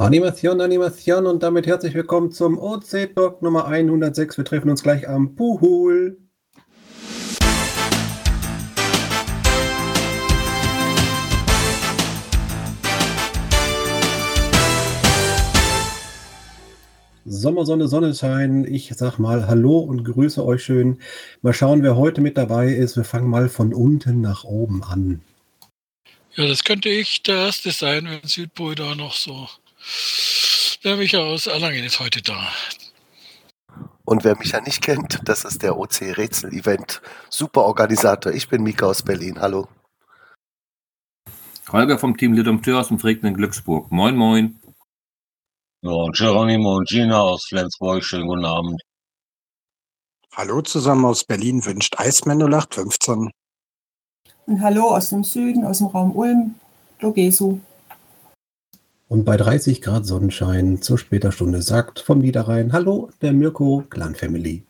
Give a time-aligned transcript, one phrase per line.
[0.00, 4.38] Animation, Animation und damit herzlich willkommen zum OC Talk Nummer 106.
[4.38, 6.18] Wir treffen uns gleich am Puhul.
[17.24, 18.64] Sommersonne, Sonnenschein.
[18.72, 21.00] Ich sag mal Hallo und grüße euch schön.
[21.42, 22.96] Mal schauen, wer heute mit dabei ist.
[22.96, 25.22] Wir fangen mal von unten nach oben an.
[26.36, 29.48] Ja, das könnte ich der Erste sein, wenn Südpol da noch so
[30.84, 32.48] der Micha aus Erlangen ist heute da.
[34.04, 38.32] Und wer mich ja nicht kennt, das ist der OC Rätsel Event Superorganisator.
[38.32, 39.38] Ich bin Mika aus Berlin.
[39.38, 39.68] Hallo.
[41.70, 43.92] Holger vom Team Lidomteur aus dem Fregnen Glücksburg.
[43.92, 44.58] Moin, moin.
[45.82, 48.02] Ja, und Geronimo und Gina aus Flensburg.
[48.02, 48.80] Schönen guten Abend.
[50.32, 53.30] Hallo zusammen aus Berlin wünscht Eismann 0815.
[54.46, 56.54] Und hallo aus dem Süden, aus dem Raum Ulm,
[56.98, 57.60] Dogesu.
[59.08, 64.14] Und bei 30 Grad Sonnenschein zur später Stunde sagt vom Niederrhein Hallo, der Mirko Clan
[64.14, 64.64] Family.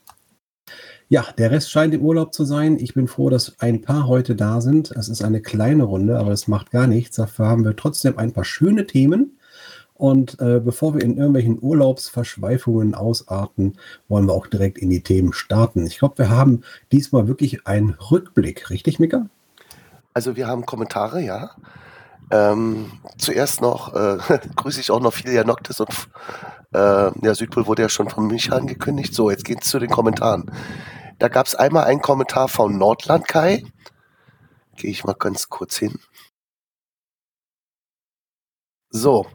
[1.08, 2.78] Ja, der Rest scheint im Urlaub zu sein.
[2.78, 4.92] Ich bin froh, dass ein paar heute da sind.
[4.92, 7.16] Es ist eine kleine Runde, aber es macht gar nichts.
[7.16, 9.36] Dafür haben wir trotzdem ein paar schöne Themen.
[9.94, 13.76] Und äh, bevor wir in irgendwelchen Urlaubsverschweifungen ausarten,
[14.06, 15.84] wollen wir auch direkt in die Themen starten.
[15.84, 19.28] Ich glaube, wir haben diesmal wirklich einen Rückblick, richtig, Mika?
[20.14, 21.50] Also wir haben Kommentare, ja.
[22.30, 24.18] Ähm, zuerst noch äh,
[24.56, 25.90] grüße ich auch noch Filia Noctis und
[26.72, 29.14] äh, ja, Südpol wurde ja schon von mich angekündigt.
[29.14, 30.50] So, jetzt geht's zu den Kommentaren.
[31.18, 33.64] Da gab es einmal einen Kommentar von Nordland Kai.
[34.76, 35.98] Gehe ich mal ganz kurz hin.
[38.90, 39.26] So,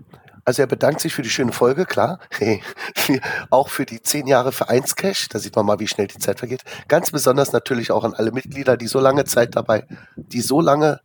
[0.45, 2.19] also er bedankt sich für die schöne Folge, klar.
[2.31, 2.61] Hey,
[3.50, 5.30] auch für die zehn Jahre Vereinscash.
[5.30, 6.63] Da sieht man mal, wie schnell die Zeit vergeht.
[6.88, 9.85] Ganz besonders natürlich auch an alle Mitglieder, die so lange Zeit dabei,
[10.16, 11.00] die so lange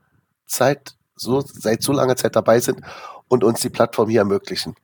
[0.46, 2.80] Zeit so, seit so langer Zeit dabei sind
[3.28, 4.74] und uns die Plattform hier ermöglichen.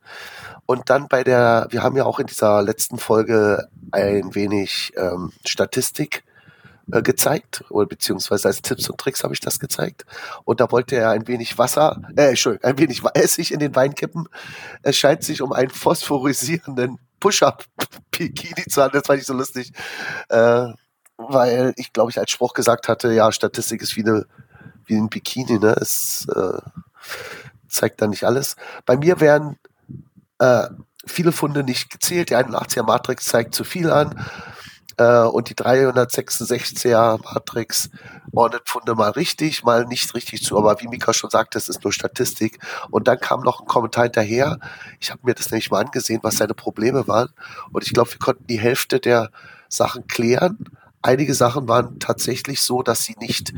[0.65, 5.31] Und dann bei der, wir haben ja auch in dieser letzten Folge ein wenig ähm,
[5.45, 6.23] Statistik
[6.91, 10.05] äh, gezeigt, oder beziehungsweise als Tipps und Tricks habe ich das gezeigt.
[10.43, 13.95] Und da wollte er ein wenig Wasser, äh, Entschuldigung, ein wenig Essig in den Wein
[13.95, 14.27] kippen.
[14.81, 19.01] Es scheint sich um einen phosphorisierenden Push-Up-Bikini zu handeln.
[19.01, 19.71] Das fand ich so lustig.
[20.29, 20.67] Äh,
[21.17, 24.25] weil ich, glaube ich, als Spruch gesagt hatte, ja, Statistik ist wie eine
[24.87, 25.75] wie ein Bikini, ne?
[25.79, 26.59] Es äh,
[27.67, 28.55] zeigt da nicht alles.
[28.85, 29.57] Bei mir werden
[30.39, 30.67] äh,
[31.05, 32.29] viele Funde nicht gezählt.
[32.29, 34.25] Die 81er Matrix zeigt zu viel an.
[34.97, 37.89] Äh, und die 366er Matrix
[38.31, 40.57] ordnet Funde mal richtig, mal nicht richtig zu.
[40.57, 42.59] Aber wie Mika schon sagte, es ist nur Statistik.
[42.89, 44.59] Und dann kam noch ein Kommentar hinterher.
[44.99, 47.29] Ich habe mir das nämlich mal angesehen, was seine Probleme waren.
[47.71, 49.31] Und ich glaube, wir konnten die Hälfte der
[49.69, 50.57] Sachen klären.
[51.01, 53.53] Einige Sachen waren tatsächlich so, dass sie nicht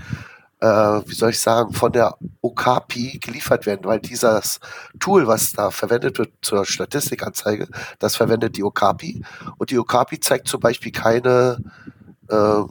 [0.60, 4.60] äh, wie soll ich sagen, von der Okapi geliefert werden, weil dieses
[5.00, 7.68] Tool, was da verwendet wird zur Statistikanzeige,
[8.00, 9.24] das verwendet die Okapi
[9.58, 11.58] und die Okapi zeigt zum Beispiel keine
[12.30, 12.64] äh,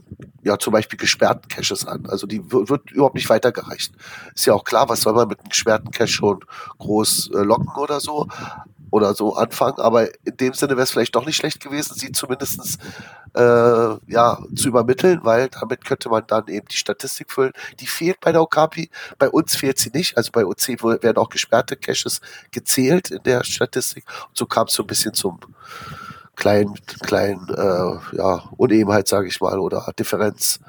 [0.43, 2.07] ja, zum Beispiel gesperrten Caches an.
[2.07, 3.93] Also die wird überhaupt nicht weitergereicht.
[4.35, 6.41] Ist ja auch klar, was soll man mit einem gesperrten Cache schon
[6.79, 8.29] groß äh, locken oder so
[8.91, 12.13] oder so anfangen, aber in dem Sinne wäre es vielleicht doch nicht schlecht gewesen, sie
[12.13, 12.79] zumindest
[13.35, 17.53] äh, ja, zu übermitteln, weil damit könnte man dann eben die Statistik füllen.
[17.81, 21.29] Die fehlt bei der Okapi, bei uns fehlt sie nicht, also bei OC werden auch
[21.29, 22.21] gesperrte Caches
[22.51, 25.41] gezählt in der Statistik und so kam es so ein bisschen zum
[26.37, 30.61] kleinen, kleinen äh, ja, Unebenheit, sage ich mal, oder Differenz.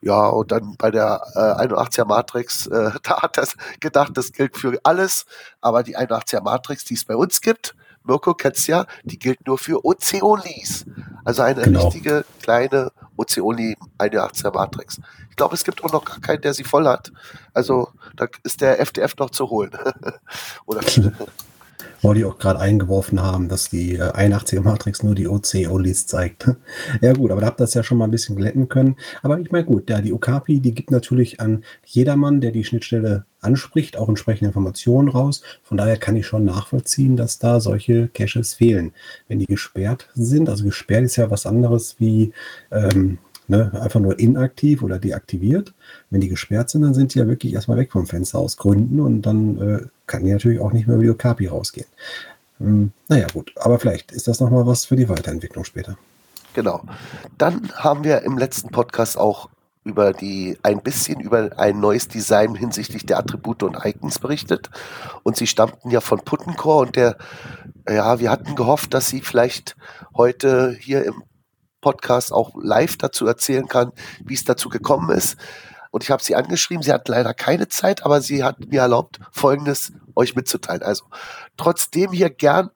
[0.00, 3.48] Ja, und dann bei der äh, 81er Matrix, äh, da hat er
[3.80, 5.26] gedacht, das gilt für alles,
[5.60, 9.58] aber die 81er Matrix, die es bei uns gibt, Mirko kennt's ja, die gilt nur
[9.58, 10.86] für OC-Onlys.
[11.24, 11.84] Also eine genau.
[11.84, 14.98] richtige kleine OC-Only 81er Matrix.
[15.28, 17.12] Ich glaube, es gibt auch noch gar keinen, der sie voll hat.
[17.52, 19.72] Also da ist der FDF noch zu holen.
[20.66, 20.80] Oder
[22.02, 26.50] weil die auch gerade eingeworfen haben, dass die 81er äh, Matrix nur die OC-Olis zeigt.
[27.00, 28.96] ja gut, aber da habt ihr das ja schon mal ein bisschen glätten können.
[29.22, 33.96] Aber ich meine gut, die Okapi, die gibt natürlich an jedermann, der die Schnittstelle anspricht,
[33.96, 35.42] auch entsprechende Informationen raus.
[35.62, 38.92] Von daher kann ich schon nachvollziehen, dass da solche Caches fehlen.
[39.28, 42.32] Wenn die gesperrt sind, also gesperrt ist ja was anderes wie
[42.70, 45.74] ähm, ne, einfach nur inaktiv oder deaktiviert.
[46.10, 49.00] Wenn die gesperrt sind, dann sind die ja wirklich erstmal weg vom Fenster aus Gründen
[49.00, 51.86] und dann äh, kann die natürlich auch nicht mehr über die Okapi rausgehen.
[52.58, 55.96] Hm, naja, gut, aber vielleicht ist das nochmal was für die Weiterentwicklung später.
[56.54, 56.82] Genau.
[57.36, 59.48] Dann haben wir im letzten Podcast auch
[59.84, 64.68] über die ein bisschen über ein neues Design hinsichtlich der Attribute und Icons berichtet
[65.22, 67.16] und sie stammten ja von Puttencore und der
[67.88, 69.76] ja, wir hatten gehofft, dass sie vielleicht
[70.14, 71.22] heute hier im
[71.80, 73.92] Podcast auch live dazu erzählen kann,
[74.24, 75.36] wie es dazu gekommen ist.
[75.90, 76.82] Und ich habe sie angeschrieben.
[76.82, 80.82] Sie hat leider keine Zeit, aber sie hat mir erlaubt, Folgendes euch mitzuteilen.
[80.82, 81.04] Also
[81.56, 82.70] trotzdem hier gern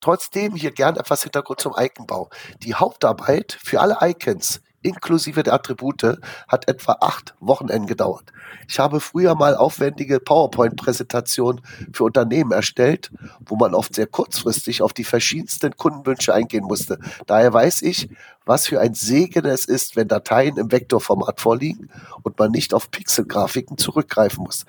[0.00, 2.30] Trotzdem hier gern etwas Hintergrund zum Iconbau.
[2.62, 6.18] Die Hauptarbeit für alle Icons inklusive der Attribute
[6.48, 8.32] hat etwa acht Wochenenden gedauert.
[8.68, 11.60] Ich habe früher mal aufwendige PowerPoint-Präsentationen
[11.92, 16.98] für Unternehmen erstellt, wo man oft sehr kurzfristig auf die verschiedensten Kundenwünsche eingehen musste.
[17.26, 18.08] Daher weiß ich,
[18.44, 21.90] was für ein Segen es ist, wenn Dateien im Vektorformat vorliegen
[22.22, 24.64] und man nicht auf Pixelgrafiken zurückgreifen muss.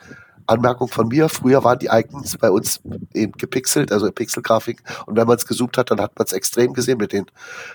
[0.48, 2.82] Anmerkung von mir, früher waren die Icons bei uns
[3.14, 4.82] eben gepixelt, also Pixelgrafik.
[5.06, 7.26] Und wenn man es gezoomt hat, dann hat man es extrem gesehen mit den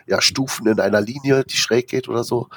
[0.06, 2.48] ja, Stufen in einer Linie, die schräg geht oder so.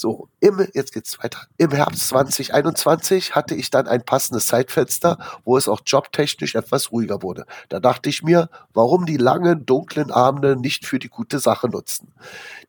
[0.00, 1.40] So, im, jetzt geht's weiter.
[1.58, 7.20] Im Herbst 2021 hatte ich dann ein passendes Zeitfenster, wo es auch jobtechnisch etwas ruhiger
[7.20, 7.44] wurde.
[7.68, 12.14] Da dachte ich mir, warum die langen, dunklen Abende nicht für die gute Sache nutzen.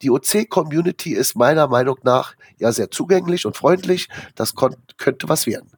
[0.01, 4.09] Die OC-Community ist meiner Meinung nach ja sehr zugänglich und freundlich.
[4.35, 4.53] Das
[4.97, 5.71] könnte was werden.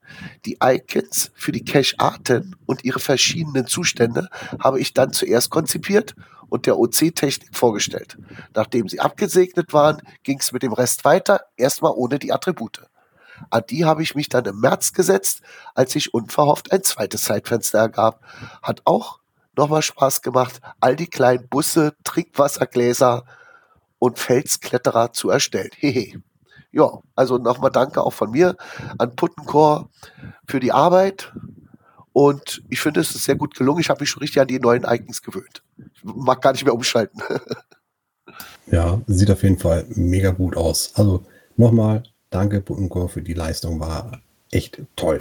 [0.48, 4.28] Die Icons für die Cache-Arten und ihre verschiedenen Zustände
[4.60, 6.16] habe ich dann zuerst konzipiert
[6.54, 8.16] und der OC-Technik vorgestellt.
[8.54, 12.84] Nachdem sie abgesegnet waren, ging es mit dem Rest weiter, erstmal ohne die Attribute.
[13.50, 15.42] An die habe ich mich dann im März gesetzt,
[15.74, 18.22] als sich unverhofft ein zweites Zeitfenster ergab.
[18.62, 19.20] Hat auch
[19.58, 23.26] nochmal Spaß gemacht, all die kleinen Busse, Trinkwassergläser
[23.98, 25.72] und Felskletterer zu erstellen.
[25.76, 26.22] Hehe.
[26.72, 28.56] Ja, also nochmal Danke auch von mir
[29.00, 29.90] an Puttencore
[30.48, 31.34] für die Arbeit.
[32.14, 33.82] Und ich finde, es ist sehr gut gelungen.
[33.82, 35.64] Ich habe mich schon richtig an die neuen Icons gewöhnt.
[35.78, 37.22] Ich mag gar nicht mehr umschalten.
[38.68, 40.92] ja, sieht auf jeden Fall mega gut aus.
[40.96, 41.26] Also
[41.58, 44.22] nochmal, danke Puttencore für die Leistung, war
[44.52, 45.20] echt toll.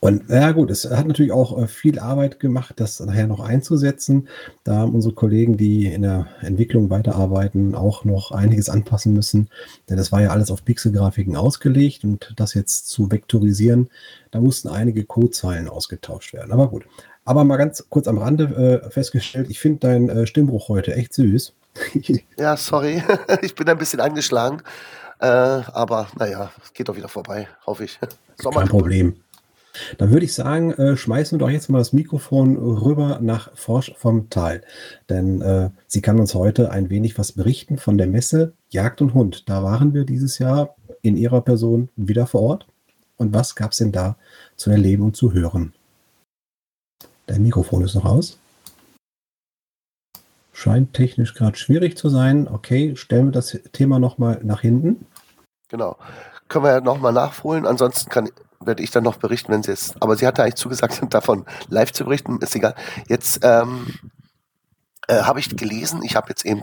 [0.00, 4.28] Und ja gut, es hat natürlich auch äh, viel Arbeit gemacht, das nachher noch einzusetzen.
[4.64, 9.48] Da haben unsere Kollegen, die in der Entwicklung weiterarbeiten, auch noch einiges anpassen müssen.
[9.88, 13.88] Denn das war ja alles auf Pixelgrafiken ausgelegt und das jetzt zu vektorisieren,
[14.30, 16.52] da mussten einige Codezeilen ausgetauscht werden.
[16.52, 16.84] Aber gut.
[17.24, 21.14] Aber mal ganz kurz am Rande äh, festgestellt, ich finde deinen äh, Stimmbruch heute echt
[21.14, 21.54] süß.
[22.36, 23.02] ja, sorry.
[23.42, 24.62] ich bin ein bisschen angeschlagen.
[25.20, 28.00] Äh, aber naja, es geht doch wieder vorbei, hoffe ich.
[28.38, 29.21] Kein Problem.
[29.98, 33.92] Dann würde ich sagen, äh, schmeißen wir doch jetzt mal das Mikrofon rüber nach Forsch
[33.96, 34.62] vom Tal.
[35.08, 39.14] Denn äh, sie kann uns heute ein wenig was berichten von der Messe Jagd und
[39.14, 39.48] Hund.
[39.48, 42.66] Da waren wir dieses Jahr in ihrer Person wieder vor Ort.
[43.16, 44.16] Und was gab es denn da
[44.56, 45.72] zu erleben und zu hören?
[47.26, 48.38] Dein Mikrofon ist noch aus.
[50.52, 52.46] Scheint technisch gerade schwierig zu sein.
[52.46, 55.06] Okay, stellen wir das Thema nochmal nach hinten.
[55.68, 55.96] Genau.
[56.48, 57.66] Können wir ja nochmal nachholen.
[57.66, 58.28] Ansonsten kann,
[58.66, 59.94] werde ich dann noch berichten, wenn sie es.
[60.00, 62.38] Aber sie hatte eigentlich zugesagt, davon live zu berichten.
[62.40, 62.74] Ist egal.
[63.08, 63.86] Jetzt ähm,
[65.08, 66.62] äh, habe ich gelesen, ich habe jetzt eben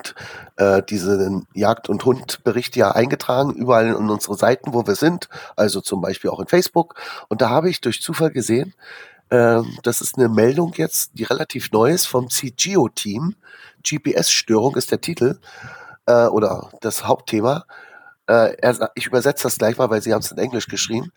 [0.56, 5.82] äh, diesen Jagd- und Hund-Bericht ja eingetragen, überall in unsere Seiten, wo wir sind, also
[5.82, 6.96] zum Beispiel auch in Facebook.
[7.28, 8.74] Und da habe ich durch Zufall gesehen,
[9.30, 13.36] äh, das ist eine Meldung jetzt, die relativ neu ist vom CGO-Team.
[13.84, 15.40] GPS-Störung ist der Titel
[16.06, 17.66] äh, oder das Hauptthema.
[18.28, 21.12] Äh, er, ich übersetze das gleich mal, weil sie haben es in Englisch geschrieben.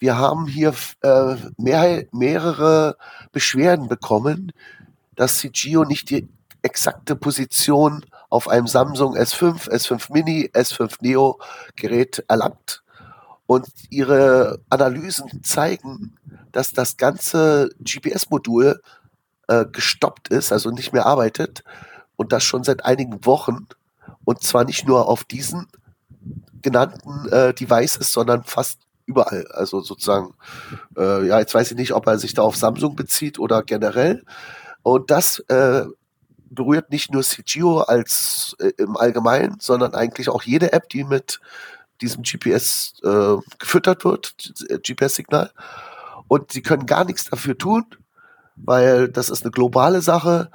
[0.00, 2.96] Wir haben hier äh, mehr, mehrere
[3.32, 4.50] Beschwerden bekommen,
[5.14, 6.26] dass CGO nicht die
[6.62, 11.38] exakte Position auf einem Samsung S5, S5 Mini, S5 Neo
[11.76, 12.82] Gerät erlangt.
[13.44, 16.16] Und ihre Analysen zeigen,
[16.50, 18.80] dass das ganze GPS-Modul
[19.48, 21.62] äh, gestoppt ist, also nicht mehr arbeitet.
[22.16, 23.66] Und das schon seit einigen Wochen.
[24.24, 25.66] Und zwar nicht nur auf diesen
[26.62, 28.78] genannten äh, Devices, sondern fast
[29.10, 29.46] überall.
[29.52, 30.34] Also sozusagen,
[30.96, 34.24] äh, ja, jetzt weiß ich nicht, ob er sich da auf Samsung bezieht oder generell.
[34.82, 35.84] Und das äh,
[36.50, 41.40] berührt nicht nur CGO als äh, im Allgemeinen, sondern eigentlich auch jede App, die mit
[42.00, 44.34] diesem GPS äh, gefüttert wird,
[44.86, 45.50] GPS-Signal.
[46.28, 47.84] Und sie können gar nichts dafür tun,
[48.56, 50.50] weil das ist eine globale Sache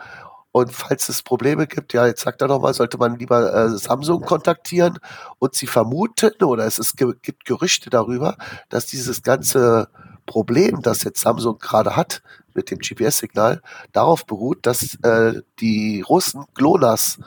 [0.56, 4.22] und falls es Probleme gibt, ja, jetzt sagt er nochmal, sollte man lieber äh, Samsung
[4.22, 5.00] kontaktieren.
[5.38, 8.38] Und sie vermuten, oder es ist, gibt Gerüchte darüber,
[8.70, 9.90] dass dieses ganze
[10.26, 12.22] Problem, das jetzt Samsung gerade hat
[12.54, 17.20] mit dem GPS-Signal, darauf beruht, dass äh, die Russen GLONASS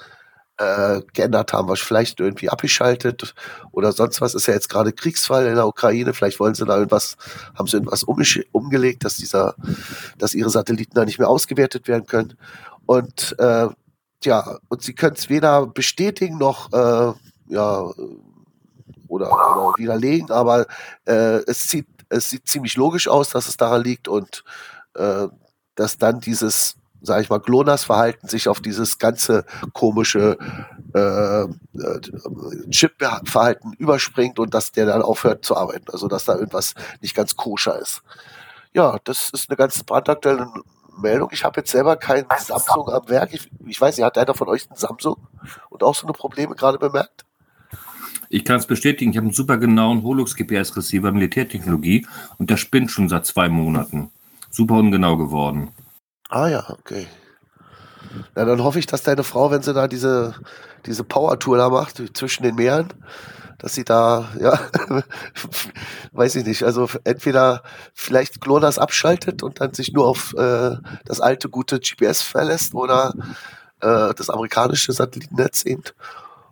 [0.57, 3.35] äh, geändert haben, was vielleicht irgendwie abgeschaltet
[3.73, 4.35] oder sonst was.
[4.35, 6.15] Ist ja jetzt gerade Kriegsfall in der Ukraine.
[6.15, 7.19] Vielleicht wollen sie da irgendwas,
[7.55, 9.55] haben sie irgendwas umgelegt, dass dieser,
[10.17, 12.39] dass ihre Satelliten da nicht mehr ausgewertet werden können.
[12.89, 13.69] Und äh,
[14.25, 17.13] ja, und sie können es weder bestätigen noch äh,
[17.49, 17.83] ja
[19.09, 20.65] oder, oder widerlegen, aber
[21.05, 24.43] äh, es sieht es sieht ziemlich logisch aus, dass es daran liegt und
[24.95, 25.29] äh,
[25.75, 30.39] dass dann dieses, sage ich mal, GLONASS-Verhalten sich auf dieses ganze komische
[30.95, 31.47] äh, äh,
[32.71, 35.91] Chip-Verhalten überspringt und dass der dann aufhört zu arbeiten.
[35.93, 38.01] Also dass da irgendwas nicht ganz koscher ist.
[38.73, 40.51] Ja, das ist eine ganz brandaktuelle
[41.01, 41.29] Meldung.
[41.33, 43.33] Ich habe jetzt selber kein Samsung am Werk.
[43.33, 45.17] Ich, ich weiß nicht, hat einer von euch ein Samsung
[45.71, 47.25] und auch so eine Probleme gerade bemerkt?
[48.31, 53.09] Ich kann es bestätigen, ich habe einen super genauen Holux-GPS-Receiver Militärtechnologie und der spinnt schon
[53.09, 54.11] seit zwei Monaten.
[54.51, 55.71] Super ungenau geworden.
[56.29, 57.07] Ah ja, okay.
[58.35, 60.35] Na, dann hoffe ich, dass deine Frau, wenn sie da diese,
[60.85, 62.93] diese Power-Tour da macht, zwischen den Meeren,
[63.59, 64.59] dass sie da, ja,
[66.13, 67.63] weiß ich nicht, also entweder
[67.93, 73.15] vielleicht GLONASS abschaltet und dann sich nur auf äh, das alte, gute GPS verlässt oder
[73.81, 75.83] äh, das amerikanische Satellitennetz eben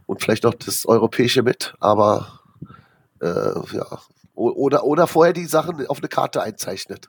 [0.06, 2.40] und vielleicht noch das europäische mit, aber
[3.20, 3.86] äh, ja,
[4.34, 7.08] oder, oder vorher die Sachen auf eine Karte einzeichnet.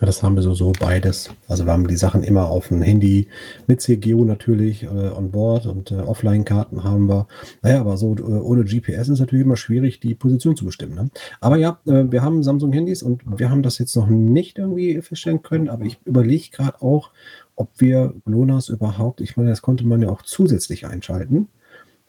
[0.00, 1.28] Ja, das haben wir so, so beides.
[1.48, 3.26] Also wir haben die Sachen immer auf dem Handy
[3.66, 7.26] mit CGO natürlich äh, on board und äh, Offline-Karten haben wir.
[7.62, 10.94] Naja, aber so äh, ohne GPS ist natürlich immer schwierig, die Position zu bestimmen.
[10.94, 11.10] Ne?
[11.40, 15.42] Aber ja, äh, wir haben Samsung-Handys und wir haben das jetzt noch nicht irgendwie feststellen
[15.42, 17.10] können, aber ich überlege gerade auch,
[17.56, 21.48] ob wir GLONASS überhaupt, ich meine, das konnte man ja auch zusätzlich einschalten.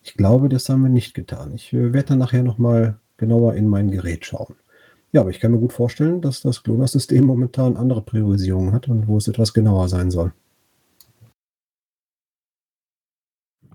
[0.03, 1.53] Ich glaube, das haben wir nicht getan.
[1.55, 4.55] Ich äh, werde dann nachher nochmal genauer in mein Gerät schauen.
[5.11, 9.07] Ja, aber ich kann mir gut vorstellen, dass das GLONASS-System momentan andere Priorisierungen hat und
[9.07, 10.33] wo es etwas genauer sein soll.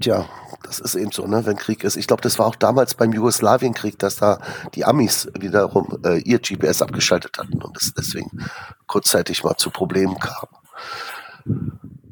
[0.00, 0.28] Tja,
[0.64, 1.96] das ist eben so, ne, wenn Krieg ist.
[1.96, 4.40] Ich glaube, das war auch damals beim Jugoslawienkrieg, dass da
[4.74, 8.44] die Amis wiederum äh, ihr GPS abgeschaltet hatten und es deswegen
[8.86, 10.48] kurzzeitig mal zu Problemen kam.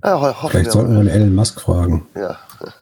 [0.04, 2.06] Ja, Vielleicht sollten wir Elon Musk fragen.
[2.14, 2.38] Ja.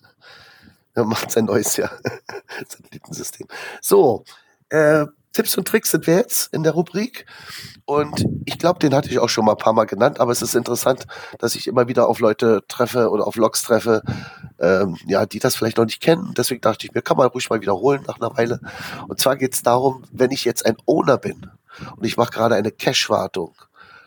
[0.93, 1.89] Er macht sein neues ja.
[2.69, 3.47] Satellitensystem.
[3.81, 4.25] So,
[4.71, 7.25] äh, Tipps und Tricks sind wir jetzt in der Rubrik.
[7.85, 10.43] Und ich glaube, den hatte ich auch schon mal ein paar Mal genannt, aber es
[10.43, 11.07] ist interessant,
[11.39, 14.03] dass ich immer wieder auf Leute treffe oder auf Logs treffe,
[14.59, 16.35] ähm, ja, die das vielleicht noch nicht kennen.
[16.37, 18.61] Deswegen dachte ich mir, kann man ruhig mal wiederholen nach einer Weile.
[19.09, 21.51] Und zwar geht es darum, wenn ich jetzt ein Owner bin
[21.97, 23.55] und ich mache gerade eine Cache-Wartung,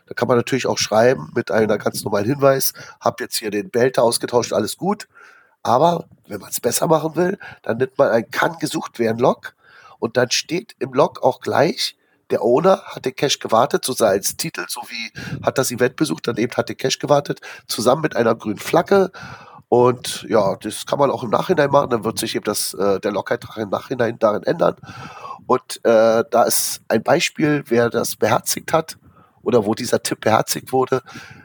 [0.06, 3.70] da kann man natürlich auch schreiben mit einer ganz normalen Hinweis, habe jetzt hier den
[3.70, 5.08] Behälter ausgetauscht, alles gut.
[5.64, 9.56] Aber wenn man es besser machen will, dann nimmt man ein kann gesucht werden Log
[10.04, 11.96] und dann steht im Log auch gleich,
[12.30, 15.96] der Owner hat den Cache gewartet, so sei als Titel, so wie hat das Event
[15.96, 19.14] besucht, dann eben hat den Cache gewartet, zusammen mit einer grünen Flagge.
[19.70, 23.00] Und ja, das kann man auch im Nachhinein machen, dann wird sich eben das, äh,
[23.00, 24.76] der Logeintrag im Nachhinein darin ändern.
[25.48, 28.98] Und äh, da ist ein Beispiel, wer das beherzigt hat
[29.42, 31.02] oder wo dieser Tipp beherzigt wurde,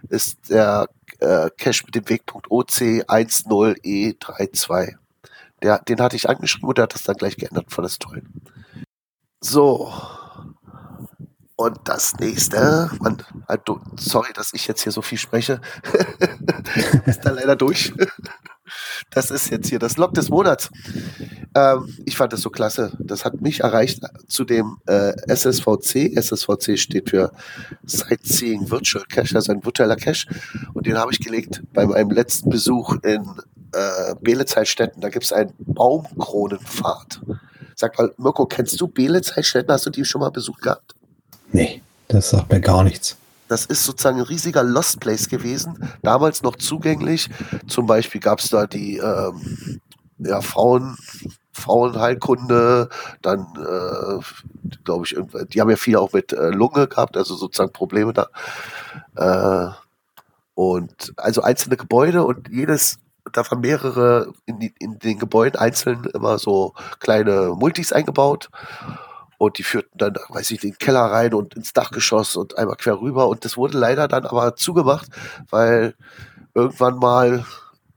[0.08, 0.88] ist der
[1.20, 4.96] äh, Cache mit dem Wegpunkt OC10E32.
[5.62, 7.66] Der, den hatte ich angeschrieben und der hat das dann gleich geändert.
[7.70, 8.22] Fand das toll.
[9.40, 9.92] So.
[11.56, 15.60] Und das nächste, man, also, sorry, dass ich jetzt hier so viel spreche.
[17.06, 17.92] ist da leider durch.
[19.10, 20.70] Das ist jetzt hier das Log des Monats.
[21.54, 22.96] Ähm, ich fand das so klasse.
[23.00, 26.16] Das hat mich erreicht zu dem äh, SSVC.
[26.16, 27.32] SSVC steht für
[27.84, 30.28] Sightseeing Virtual Cache, also ein virtueller Cache.
[30.74, 33.26] Und den habe ich gelegt bei meinem letzten Besuch in
[33.72, 35.00] äh, Beelitz-Heilstätten.
[35.00, 37.20] Da gibt es einen Baumkronenpfad.
[37.74, 39.72] Sag mal, Mirko, kennst du Beelitz-Heilstätten?
[39.72, 40.94] Hast du die schon mal besucht gehabt?
[41.52, 43.16] Nee, das sagt mir gar nichts.
[43.48, 47.30] Das ist sozusagen ein riesiger Lost Place gewesen, damals noch zugänglich.
[47.66, 49.80] Zum Beispiel gab es da die ähm,
[50.18, 50.98] ja, Frauen,
[51.52, 52.88] Frauenheilkunde,
[53.22, 54.22] dann äh,
[54.84, 55.16] glaube ich,
[55.48, 58.28] die haben ja viel auch mit äh, Lunge gehabt, also sozusagen Probleme da.
[59.16, 59.72] Äh,
[60.54, 62.98] und also einzelne Gebäude und jedes,
[63.32, 68.50] da waren mehrere in, die, in den Gebäuden einzeln immer so kleine Multis eingebaut.
[69.38, 72.76] Und die führten dann, weiß ich, in den Keller rein und ins Dachgeschoss und einmal
[72.76, 73.28] quer rüber.
[73.28, 75.08] Und das wurde leider dann aber zugemacht,
[75.48, 75.94] weil
[76.54, 77.44] irgendwann mal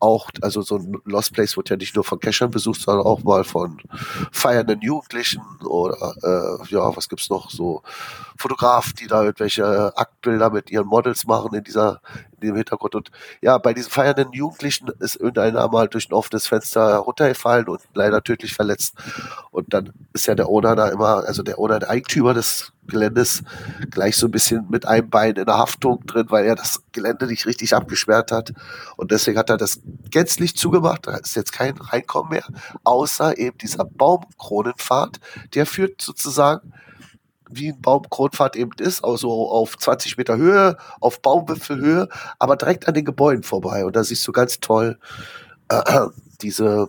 [0.01, 3.23] auch, also so ein Lost Place wird ja nicht nur von Cachern besucht, sondern auch
[3.23, 3.79] mal von
[4.31, 7.83] feiernden Jugendlichen oder äh, ja, was gibt's noch, so
[8.37, 12.01] Fotografen, die da irgendwelche Aktbilder mit ihren Models machen in dieser,
[12.41, 12.95] dem Hintergrund.
[12.95, 17.81] Und ja, bei diesen feiernden Jugendlichen ist irgendeiner mal durch ein offenes Fenster runtergefallen und
[17.93, 18.95] leider tödlich verletzt.
[19.51, 23.43] Und dann ist ja der Owner da immer, also der Owner, der Eigentümer des Geländes
[23.89, 27.27] gleich so ein bisschen mit einem Bein in der Haftung drin, weil er das Gelände
[27.27, 28.53] nicht richtig abgesperrt hat.
[28.97, 31.07] Und deswegen hat er das gänzlich zugemacht.
[31.07, 32.45] Da ist jetzt kein Reinkommen mehr,
[32.83, 35.19] außer eben dieser Baumkronenpfad.
[35.53, 36.73] Der führt sozusagen
[37.53, 42.07] wie ein Baumkronpfad eben ist, also auf 20 Meter Höhe, auf Baumwipfelhöhe,
[42.39, 43.85] aber direkt an den Gebäuden vorbei.
[43.85, 44.97] Und da siehst du ganz toll
[45.69, 46.07] äh,
[46.41, 46.87] diese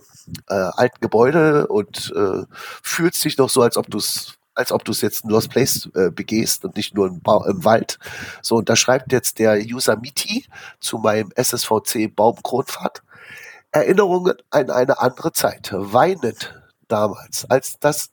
[0.49, 2.43] äh, alten Gebäude und äh,
[2.81, 5.49] fühlst dich noch so, als ob du es als ob du es jetzt in Lost
[5.49, 7.97] Place äh, begehst und nicht nur im, ba im Wald.
[8.43, 10.45] So, und da schreibt jetzt der User Miti
[10.79, 13.01] zu meinem SSVC Baumkronpfad.
[13.71, 15.71] Erinnerungen an eine andere Zeit.
[15.73, 16.55] Weinend
[16.87, 18.11] damals, als das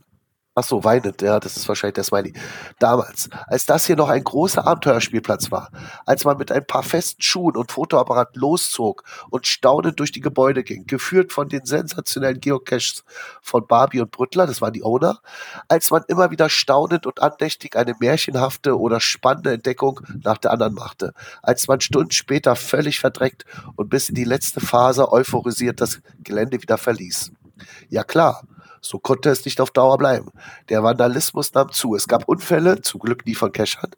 [0.56, 2.32] Ach so, weinend, ja, das ist wahrscheinlich der Smiley.
[2.80, 5.70] Damals, als das hier noch ein großer Abenteuerspielplatz war,
[6.06, 10.64] als man mit ein paar festen Schuhen und Fotoapparat loszog und staunend durch die Gebäude
[10.64, 13.04] ging, geführt von den sensationellen Geocaches
[13.40, 15.20] von Barbie und Brüttler, das waren die Owner,
[15.68, 20.74] als man immer wieder staunend und andächtig eine märchenhafte oder spannende Entdeckung nach der anderen
[20.74, 23.44] machte, als man Stunden später völlig verdreckt
[23.76, 27.30] und bis in die letzte Phase euphorisiert das Gelände wieder verließ.
[27.88, 28.42] Ja klar,
[28.80, 30.30] so konnte es nicht auf Dauer bleiben.
[30.68, 31.94] Der Vandalismus nahm zu.
[31.94, 33.90] Es gab Unfälle, zum Glück nie von Keschern.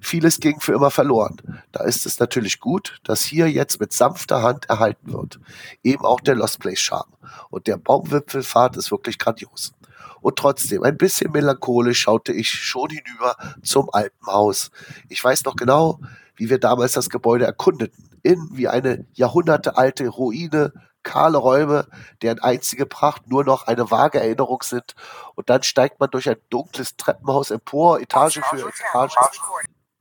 [0.00, 1.36] Vieles ging für immer verloren.
[1.72, 5.40] Da ist es natürlich gut, dass hier jetzt mit sanfter Hand erhalten wird.
[5.82, 7.12] Eben auch der Lost Place Charme.
[7.50, 9.72] Und der Baumwipfelfahrt ist wirklich grandios.
[10.20, 14.70] Und trotzdem, ein bisschen melancholisch schaute ich schon hinüber zum Alpenhaus.
[15.08, 16.00] Ich weiß noch genau,
[16.34, 18.04] wie wir damals das Gebäude erkundeten.
[18.22, 20.72] In wie eine jahrhundertealte Ruine
[21.06, 21.86] kahle Räume,
[22.20, 24.94] deren einzige Pracht nur noch eine vage Erinnerung sind.
[25.36, 29.14] Und dann steigt man durch ein dunkles Treppenhaus empor, Etage für Etage.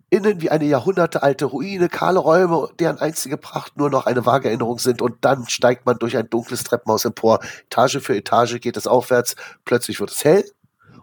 [0.10, 4.80] Innen wie eine jahrhundertealte Ruine, kahle Räume, deren einzige Pracht nur noch eine vage Erinnerung
[4.80, 5.02] sind.
[5.02, 7.40] Und dann steigt man durch ein dunkles Treppenhaus empor.
[7.66, 9.36] Etage für Etage geht es aufwärts.
[9.64, 10.44] Plötzlich wird es hell.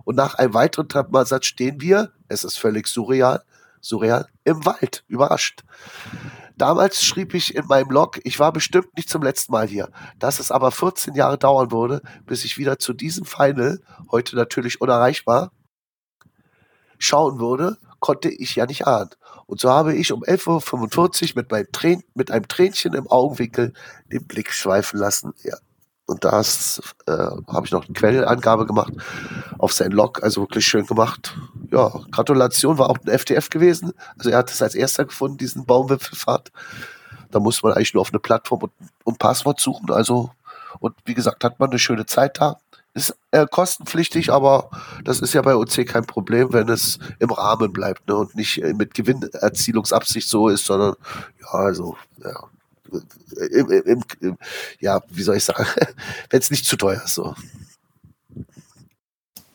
[0.04, 3.42] Und nach einem weiteren Treppenabsatz stehen wir, es ist völlig surreal,
[3.80, 5.04] surreal, im Wald.
[5.06, 5.62] Überrascht.
[6.56, 9.90] Damals schrieb ich in meinem Blog, ich war bestimmt nicht zum letzten Mal hier.
[10.18, 13.80] Dass es aber 14 Jahre dauern würde, bis ich wieder zu diesem Final,
[14.10, 15.52] heute natürlich unerreichbar,
[16.98, 19.10] schauen würde, konnte ich ja nicht ahnen.
[19.46, 23.72] Und so habe ich um 11.45 Uhr mit, meinem Trän mit einem Tränchen im Augenwinkel
[24.10, 25.34] den Blick schweifen lassen.
[25.42, 25.56] Ja,
[26.12, 27.12] und da äh,
[27.48, 28.92] habe ich noch eine Quellangabe gemacht
[29.58, 31.34] auf sein Log, also wirklich schön gemacht.
[31.70, 33.92] Ja, Gratulation, war auch ein FTF gewesen.
[34.18, 36.52] Also er hat es als erster gefunden, diesen Baumwipfelfahrt.
[37.30, 38.72] Da muss man eigentlich nur auf eine Plattform und,
[39.04, 39.90] und Passwort suchen.
[39.90, 40.30] Also,
[40.80, 42.58] und wie gesagt, hat man eine schöne Zeit da.
[42.94, 44.68] Ist äh, kostenpflichtig, aber
[45.02, 48.62] das ist ja bei OC kein Problem, wenn es im Rahmen bleibt ne, und nicht
[48.62, 50.96] äh, mit Gewinnerzielungsabsicht so ist, sondern
[51.40, 52.38] ja, also ja,
[53.50, 54.36] im, im, im,
[54.80, 55.66] ja, wie soll ich sagen,
[56.30, 57.14] wenn es nicht zu teuer ist.
[57.14, 57.34] So.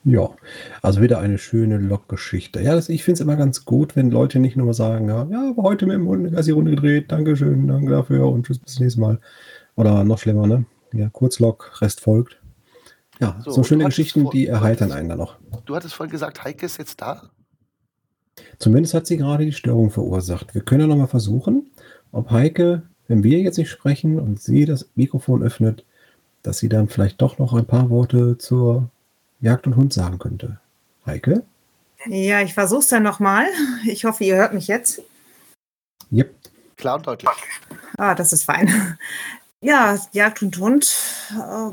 [0.04, 0.30] Ja,
[0.82, 2.62] also wieder eine schöne Log-Geschichte.
[2.62, 5.50] Ja, das, ich finde es immer ganz gut, wenn Leute nicht nur sagen, ja, ja
[5.50, 9.02] aber heute mit dem Hund eine Gassi-Runde gedreht, Dankeschön, danke dafür und tschüss, bis nächstes
[9.02, 9.20] Mal.
[9.76, 10.66] Oder noch schlimmer, ne?
[10.94, 12.40] Ja, Kurzlog, Rest folgt.
[13.20, 15.38] Ja, so, so schöne Geschichten, vor, die erheitern einen dann noch.
[15.66, 17.30] Du hattest vorhin gesagt, Heike ist jetzt da?
[18.60, 20.54] Zumindest hat sie gerade die Störung verursacht.
[20.54, 21.72] Wir können ja nochmal versuchen,
[22.12, 25.84] ob Heike wenn wir jetzt nicht sprechen und sie das Mikrofon öffnet,
[26.44, 28.90] dass sie dann vielleicht doch noch ein paar Worte zur
[29.42, 30.60] Jagd und Hund sagen könnte.
[31.06, 31.44] Heike?
[32.06, 33.46] Ja, ich versuche es dann nochmal.
[33.86, 35.02] Ich hoffe, ihr hört mich jetzt.
[36.12, 36.34] Yep.
[36.78, 37.30] Klar und deutlich.
[37.98, 38.98] Ah, das ist fein.
[39.60, 40.96] Ja, Jagd und Hund
[41.32, 41.72] äh,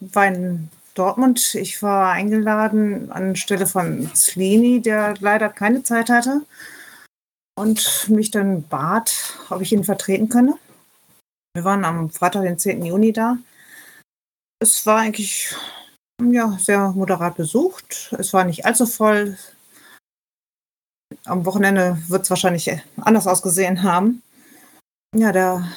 [0.00, 1.54] war in Dortmund.
[1.54, 6.42] Ich war eingeladen anstelle von Slini, der leider keine Zeit hatte
[7.54, 10.58] und mich dann bat, ob ich ihn vertreten könne.
[11.54, 12.82] Wir waren am Freitag, den 10.
[12.84, 13.36] Juni da.
[14.58, 15.54] Es war eigentlich
[16.22, 18.14] ja, sehr moderat besucht.
[18.18, 19.36] Es war nicht allzu voll.
[21.26, 24.22] Am Wochenende wird es wahrscheinlich anders ausgesehen haben.
[25.14, 25.68] Ja, der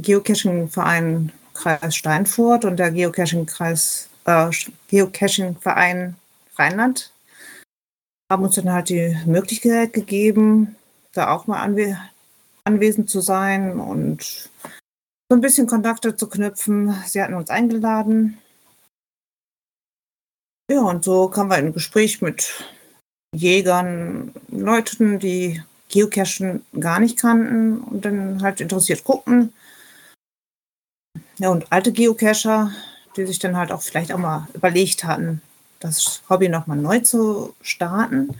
[0.00, 4.50] Geocaching-Verein Kreis Steinfurt und der Geocaching-Kreis äh,
[4.88, 6.16] Geocaching-Verein
[6.56, 7.12] Rheinland
[8.30, 10.76] haben uns dann halt die Möglichkeit gegeben,
[11.12, 11.98] da auch mal anwe
[12.64, 14.50] anwesend zu sein und
[15.32, 16.94] so ein bisschen Kontakte zu knüpfen.
[17.06, 18.36] Sie hatten uns eingeladen.
[20.70, 22.52] Ja, und so kamen wir in Gespräch mit
[23.34, 29.54] Jägern, Leuten, die Geocachen gar nicht kannten und dann halt interessiert guckten.
[31.38, 32.70] Ja, und alte Geocacher,
[33.16, 35.40] die sich dann halt auch vielleicht auch mal überlegt hatten,
[35.80, 38.36] das Hobby nochmal neu zu starten.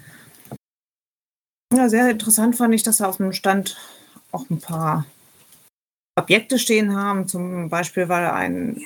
[1.75, 3.79] Ja, sehr interessant fand ich, dass auf dem Stand
[4.31, 5.07] auch ein paar
[6.17, 7.29] Objekte stehen haben.
[7.29, 8.85] Zum Beispiel war ein,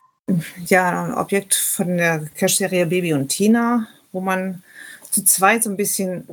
[0.66, 4.62] ja, ein Objekt von der Cache-Serie Baby und Tina, wo man
[5.10, 6.26] zu zweit so ein bisschen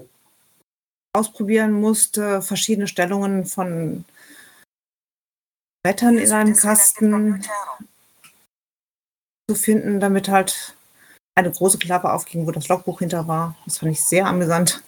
[1.16, 4.06] ausprobieren musste, verschiedene Stellungen von
[5.84, 7.44] Brettern in einem Kasten
[9.50, 10.76] zu finden, damit halt
[11.36, 13.56] eine große Klappe aufging, wo das Logbuch hinter war.
[13.66, 14.82] Das fand ich sehr amüsant.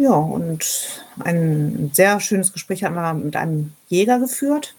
[0.00, 0.64] Ja, und
[1.20, 4.74] ein sehr schönes Gespräch haben wir mit einem Jäger geführt,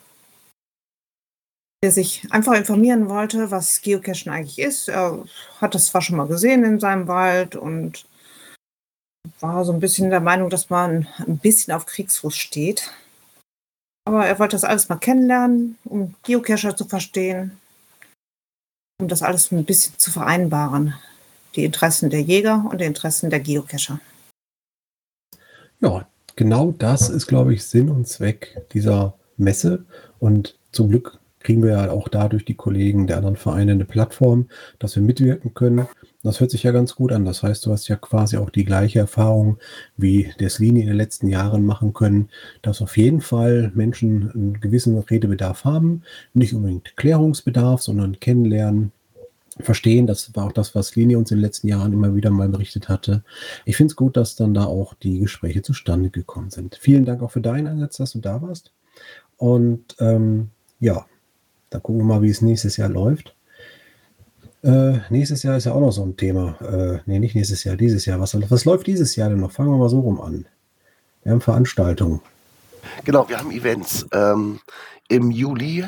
[1.83, 4.89] der sich einfach informieren wollte, was Geocachen eigentlich ist.
[4.89, 5.23] Er
[5.61, 8.05] hat das zwar schon mal gesehen in seinem Wald und
[9.39, 12.91] war so ein bisschen der Meinung, dass man ein bisschen auf Kriegsfuß steht.
[14.07, 17.59] Aber er wollte das alles mal kennenlernen, um Geocacher zu verstehen,
[19.01, 20.93] um das alles ein bisschen zu vereinbaren.
[21.55, 23.99] Die Interessen der Jäger und die Interessen der Geocacher.
[25.81, 29.85] Ja, genau das ist, glaube ich, Sinn und Zweck dieser Messe.
[30.19, 34.47] Und zum Glück kriegen wir ja auch dadurch die Kollegen der anderen Vereine eine Plattform,
[34.79, 35.87] dass wir mitwirken können.
[36.23, 37.23] Das hört sich ja ganz gut an.
[37.23, 39.59] Das heißt, du hast ja quasi auch die gleiche Erfahrung
[39.95, 42.29] wie der Slini in den letzten Jahren machen können,
[42.63, 46.01] dass auf jeden Fall Menschen einen gewissen Redebedarf haben.
[46.33, 48.91] Nicht unbedingt Klärungsbedarf, sondern kennenlernen,
[49.59, 50.07] verstehen.
[50.07, 52.89] Das war auch das, was Lini uns in den letzten Jahren immer wieder mal berichtet
[52.89, 53.23] hatte.
[53.65, 56.75] Ich finde es gut, dass dann da auch die Gespräche zustande gekommen sind.
[56.75, 58.71] Vielen Dank auch für deinen Einsatz, dass du da warst.
[59.37, 61.05] Und ähm, ja,
[61.69, 63.35] dann gucken wir mal, wie es nächstes Jahr läuft.
[64.63, 66.57] Äh, nächstes Jahr ist ja auch noch so ein Thema.
[66.61, 68.19] Äh, nee, nicht nächstes Jahr, dieses Jahr.
[68.19, 69.51] Was, was läuft dieses Jahr denn noch?
[69.51, 70.47] Fangen wir mal so rum an.
[71.23, 72.21] Wir haben Veranstaltungen.
[73.03, 74.05] Genau, wir haben Events.
[74.11, 74.59] Ähm,
[75.07, 75.85] Im Juli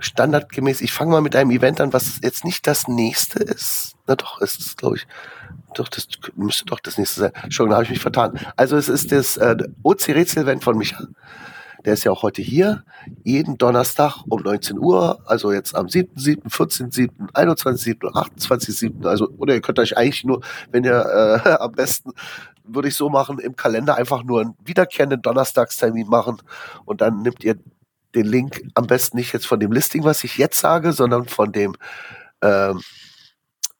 [0.00, 3.94] standardgemäß, ich fange mal mit einem Event an, was jetzt nicht das nächste ist.
[4.06, 5.06] Na doch, es ist, glaube ich,
[5.74, 7.32] doch, das müsste doch das nächste sein.
[7.42, 8.38] Entschuldigung, da habe ich mich vertan.
[8.56, 11.06] Also es ist das äh, OC-Rätsel-Event von Micha.
[11.84, 12.84] Der ist ja auch heute hier,
[13.24, 19.62] jeden Donnerstag um 19 Uhr, also jetzt am 7., 14., 21., 28., also, oder ihr
[19.62, 22.12] könnt euch eigentlich nur, wenn ihr äh, am besten,
[22.64, 26.36] würde ich so machen, im Kalender einfach nur einen wiederkehrenden Donnerstagstermin machen
[26.84, 27.56] und dann nimmt ihr
[28.14, 31.52] den Link am besten nicht jetzt von dem Listing, was ich jetzt sage, sondern von
[31.52, 31.76] dem
[32.42, 32.82] ähm,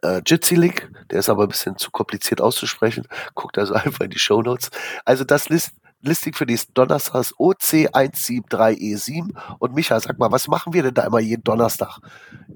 [0.02, 0.90] äh, Jitsi-Link.
[1.10, 3.06] Der ist aber ein bisschen zu kompliziert auszusprechen.
[3.34, 4.70] Guckt also einfach in die Show Notes.
[5.04, 9.34] Also das List Listing für nächsten Donnerstag ist OC173E7.
[9.58, 11.98] Und Micha, sag mal, was machen wir denn da immer jeden Donnerstag?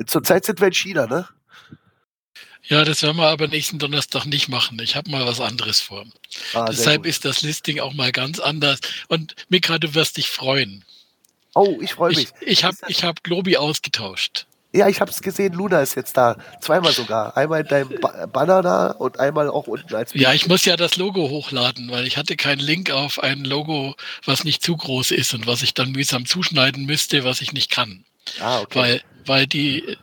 [0.07, 1.29] Zurzeit sind wir in China, ne?
[2.67, 4.79] Ja, das werden wir aber nächsten Donnerstag nicht machen.
[4.81, 6.07] Ich habe mal was anderes vor.
[6.55, 8.81] Ah, Deshalb ist das Listing auch mal ganz anders.
[9.09, 10.83] Und Mika, du wirst dich freuen.
[11.55, 12.29] Oh, ich freue mich.
[12.41, 14.47] Ich, ich habe ich hab Globi ausgetauscht.
[14.75, 15.53] Ja, ich habe es gesehen.
[15.53, 16.37] Luna ist jetzt da.
[16.61, 17.37] Zweimal sogar.
[17.37, 20.13] Einmal in deinem ba Banner da und einmal auch unten als.
[20.15, 23.95] Ja, ich muss ja das Logo hochladen, weil ich hatte keinen Link auf ein Logo,
[24.25, 27.71] was nicht zu groß ist und was ich dann mühsam zuschneiden müsste, was ich nicht
[27.71, 28.05] kann.
[28.41, 28.79] Ah, okay.
[28.79, 29.97] Weil, weil die,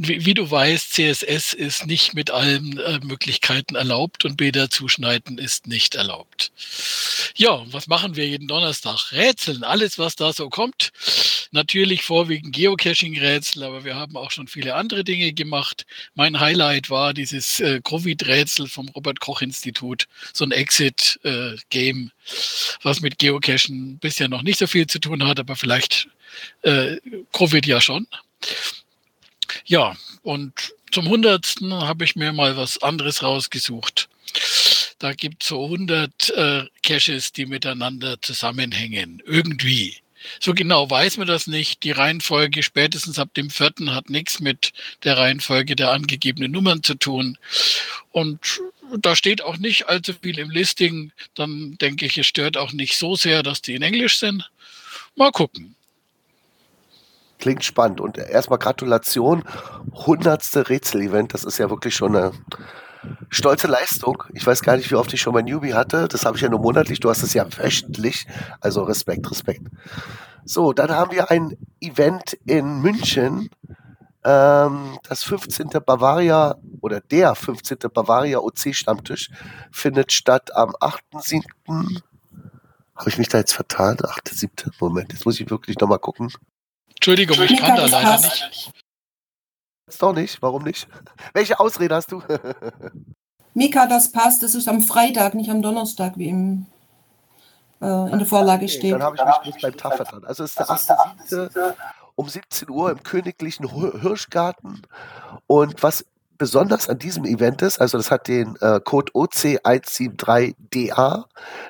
[0.00, 5.38] wie, wie, du weißt, CSS ist nicht mit allen äh, Möglichkeiten erlaubt und Bilder zuschneiden
[5.38, 6.52] ist nicht erlaubt.
[7.34, 9.10] Ja, was machen wir jeden Donnerstag?
[9.10, 10.92] Rätseln, alles, was da so kommt.
[11.50, 15.84] Natürlich vorwiegend Geocaching-Rätsel, aber wir haben auch schon viele andere Dinge gemacht.
[16.14, 22.30] Mein Highlight war dieses äh, Covid-Rätsel vom Robert-Koch-Institut, so ein Exit-Game, äh,
[22.82, 26.08] was mit Geocachen bisher noch nicht so viel zu tun hat, aber vielleicht
[26.62, 26.98] äh,
[27.32, 28.06] Covid ja schon.
[29.68, 34.08] Ja, und zum Hundertsten habe ich mir mal was anderes rausgesucht.
[34.98, 39.22] Da gibt es so 100 äh, Caches, die miteinander zusammenhängen.
[39.26, 39.98] Irgendwie.
[40.40, 41.82] So genau weiß man das nicht.
[41.84, 44.72] Die Reihenfolge spätestens ab dem vierten hat nichts mit
[45.04, 47.36] der Reihenfolge der angegebenen Nummern zu tun.
[48.10, 48.62] Und
[48.96, 51.12] da steht auch nicht allzu viel im Listing.
[51.34, 54.50] Dann denke ich, es stört auch nicht so sehr, dass die in Englisch sind.
[55.14, 55.76] Mal gucken.
[57.38, 58.00] Klingt spannend.
[58.00, 59.44] Und erstmal Gratulation.
[59.92, 61.34] Hundertste Rätsel-Event.
[61.34, 62.32] Das ist ja wirklich schon eine
[63.30, 64.24] stolze Leistung.
[64.34, 66.08] Ich weiß gar nicht, wie oft ich schon mein Newbie hatte.
[66.08, 67.00] Das habe ich ja nur monatlich.
[67.00, 68.26] Du hast es ja wöchentlich.
[68.60, 69.62] Also Respekt, Respekt.
[70.44, 73.50] So, dann haben wir ein Event in München.
[74.24, 75.68] Ähm, das 15.
[75.84, 77.78] Bavaria oder der 15.
[77.92, 79.30] Bavaria OC Stammtisch
[79.70, 82.02] findet statt am 8.7.
[82.96, 83.96] Habe ich mich da jetzt vertan?
[83.96, 84.72] 8.7.
[84.80, 86.32] Moment, jetzt muss ich wirklich nochmal gucken.
[86.98, 88.72] Entschuldigung, ich kann da leider nicht.
[89.86, 90.88] Jetzt doch nicht, warum nicht?
[91.32, 92.22] Welche Ausrede hast du?
[93.54, 96.66] Mika, das passt, das ist am Freitag, nicht am Donnerstag, wie im,
[97.80, 98.92] äh, in der Vorlage okay, steht.
[98.92, 100.24] Dann habe ich mich bloß beim Tag vertan.
[100.24, 101.74] Also es ist der 8.7.
[102.16, 103.68] um 17 Uhr im Königlichen
[104.00, 104.82] Hirschgarten.
[105.46, 106.04] Und was
[106.38, 111.24] besonders an diesem Event ist, also das hat den äh, Code OC173DA.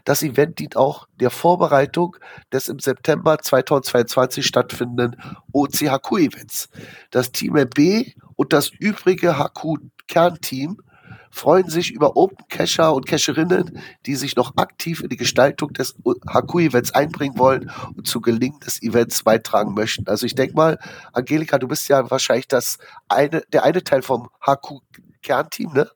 [0.05, 2.17] Das Event dient auch der Vorbereitung
[2.53, 5.17] des im September 2022 stattfindenden
[5.53, 6.69] OC-HQ-Events.
[7.11, 10.83] Das Team MB und das übrige HQ-Kernteam
[11.31, 15.95] freuen sich über Open Cacher und Cacherinnen, die sich noch aktiv in die Gestaltung des
[16.31, 20.09] HQ-Events einbringen wollen und zu Gelingen des Events beitragen möchten.
[20.09, 20.79] Also ich denke mal,
[21.13, 25.91] Angelika, du bist ja wahrscheinlich das eine, der eine Teil vom HQ-Kernteam, ne?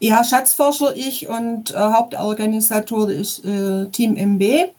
[0.00, 4.70] Ja, Schatzforscher ich und äh, Hauptorganisator ist äh, Team MB.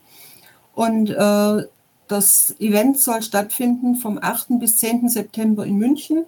[0.74, 1.66] Und äh,
[2.08, 4.58] das Event soll stattfinden vom 8.
[4.58, 5.08] bis 10.
[5.10, 6.24] September in München.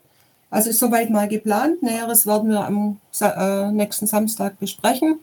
[0.52, 1.82] Also ist soweit mal geplant.
[1.82, 5.18] Näheres werden wir am äh, nächsten Samstag besprechen.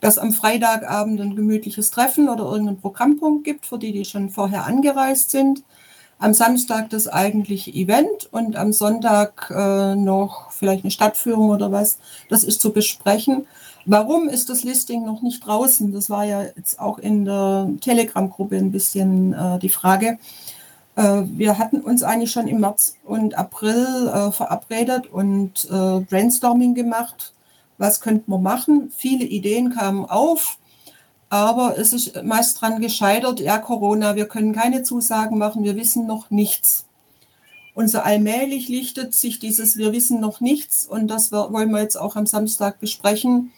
[0.00, 4.66] dass am Freitagabend ein gemütliches Treffen oder irgendein Programmpunkt gibt, für die, die schon vorher
[4.66, 5.62] angereist sind.
[6.18, 11.98] Am Samstag das eigentliche Event und am Sonntag äh, noch vielleicht eine Stadtführung oder was.
[12.28, 13.46] Das ist zu besprechen.
[13.84, 15.92] Warum ist das Listing noch nicht draußen?
[15.92, 20.18] Das war ja jetzt auch in der Telegram-Gruppe ein bisschen äh, die Frage.
[20.96, 26.74] Äh, wir hatten uns eigentlich schon im März und April äh, verabredet und äh, Brainstorming
[26.74, 27.32] gemacht.
[27.78, 28.92] Was könnten wir machen?
[28.96, 30.58] Viele Ideen kamen auf,
[31.30, 36.06] aber es ist meist dran gescheitert, ja, Corona, wir können keine Zusagen machen, wir wissen
[36.06, 36.84] noch nichts.
[37.74, 41.96] Und so allmählich lichtet sich dieses Wir wissen noch nichts und das wollen wir jetzt
[41.96, 43.50] auch am Samstag besprechen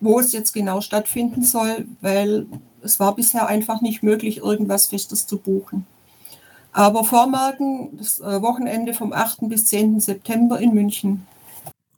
[0.00, 2.46] wo es jetzt genau stattfinden soll, weil
[2.82, 5.86] es war bisher einfach nicht möglich, irgendwas Festes zu buchen.
[6.72, 9.48] Aber Vormarken, das äh, Wochenende vom 8.
[9.48, 10.00] bis 10.
[10.00, 11.26] September in München.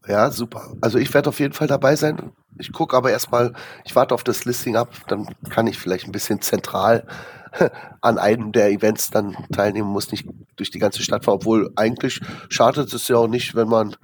[0.07, 0.73] Ja, super.
[0.81, 2.33] Also ich werde auf jeden Fall dabei sein.
[2.59, 3.53] Ich gucke aber erstmal,
[3.85, 7.07] ich warte auf das Listing ab, dann kann ich vielleicht ein bisschen zentral
[8.01, 12.21] an einem der Events dann teilnehmen, muss nicht durch die ganze Stadt fahren, obwohl eigentlich
[12.49, 13.97] schadet es ja auch nicht, wenn man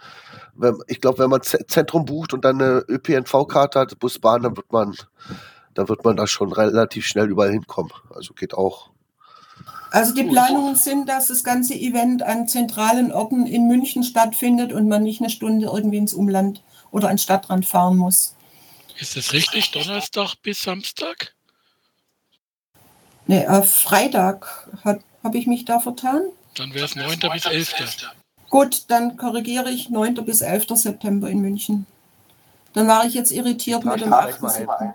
[0.58, 4.56] wenn, ich glaube, wenn man Zentrum bucht und dann eine ÖPNV-Karte hat, Bus, Bahn, dann
[4.56, 4.94] wird man,
[5.74, 7.92] dann wird man da schon relativ schnell überall hinkommen.
[8.10, 8.90] Also geht auch.
[9.90, 14.88] Also die Planungen sind, dass das ganze Event an zentralen Orten in München stattfindet und
[14.88, 18.34] man nicht eine Stunde irgendwie ins Umland oder an Stadtrand fahren muss.
[18.98, 19.70] Ist das richtig?
[19.70, 21.34] Donnerstag bis Samstag?
[23.26, 26.22] Nee, äh, Freitag habe ich mich da vertan.
[26.54, 27.20] Dann wäre es 9.
[27.32, 28.10] bis 11.
[28.50, 30.14] Gut, dann korrigiere ich 9.
[30.24, 30.66] bis 11.
[30.74, 31.86] September in München.
[32.72, 34.40] Dann war ich jetzt irritiert mit dem 8.
[34.40, 34.94] September.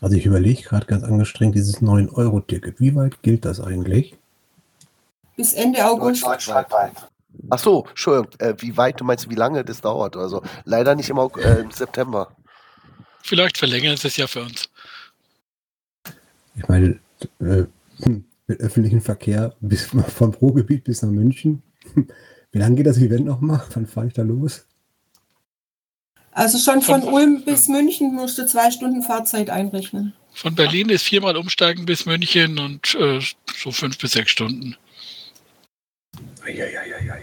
[0.00, 2.80] Also ich überlege gerade ganz angestrengt dieses 9-Euro-Ticket.
[2.80, 4.16] Wie weit gilt das eigentlich?
[5.36, 6.24] Bis Ende August.
[7.50, 10.16] Ach so, Entschuldigung, äh, wie weit, du meinst, wie lange das dauert?
[10.16, 12.34] Also leider nicht im, äh, im September.
[13.22, 14.68] Vielleicht verlängern sie es ja für uns.
[16.56, 16.98] Ich meine,
[17.40, 17.64] äh,
[18.46, 19.84] mit öffentlichem Verkehr bis,
[20.16, 21.62] vom Ruhrgebiet bis nach München
[22.50, 23.62] Wie lange geht das Event nochmal?
[23.74, 24.66] Wann fahre ich da los?
[26.32, 30.12] Also schon von, von Ulm bis München musst du zwei Stunden Fahrzeit einrechnen.
[30.32, 33.20] Von Berlin ist viermal umsteigen bis München und äh,
[33.56, 34.76] so fünf bis sechs Stunden.
[36.44, 37.22] Eieieiei.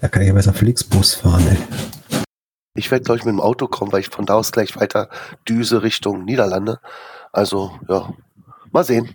[0.00, 1.56] Da kann ich ja besser Flixbus fahren, ey.
[2.76, 5.08] Ich werde, glaube ich, mit dem Auto kommen, weil ich von da aus gleich weiter
[5.48, 6.80] düse Richtung Niederlande.
[7.32, 8.12] Also, ja,
[8.72, 9.14] mal sehen.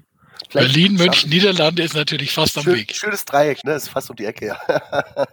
[0.50, 2.96] Vielleicht Berlin, München, Niederlande ist natürlich fast am Schön, Weg.
[2.96, 3.74] Schönes Dreieck, ne?
[3.74, 4.58] Ist fast um die Ecke, ja.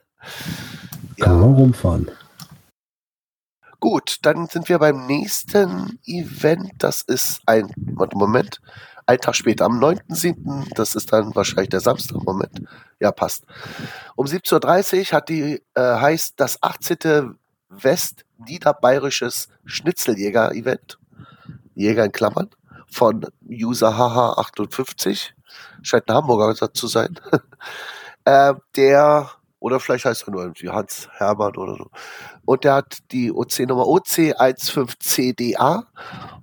[1.20, 2.10] Kann man rumfahren.
[3.88, 6.72] Gut, dann sind wir beim nächsten Event.
[6.78, 8.60] Das ist ein, Moment,
[9.06, 12.62] ein Tag später, am 9.7., das ist dann wahrscheinlich der Samstag, Moment.
[12.98, 13.44] Ja, passt.
[14.16, 17.38] Um 17.30 Uhr hat die, äh, heißt das 18.
[17.68, 20.98] West-Niederbayerisches Schnitzeljäger-Event.
[21.76, 22.50] Jäger in Klammern
[22.90, 25.30] von User HH58,
[25.82, 27.20] scheint ein Hamburger zu sein,
[28.24, 31.90] äh, der, oder vielleicht heißt er nur irgendwie Hans Hermann oder so.
[32.44, 35.84] Und der hat die OC-Nummer OC15CDA